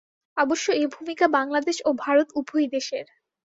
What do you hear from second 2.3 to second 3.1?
উভয় দেশের।